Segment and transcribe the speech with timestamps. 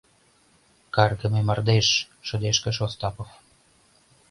[0.95, 1.87] «Каргыме мардеж!»—
[2.27, 3.29] шыдешкыш Остапов.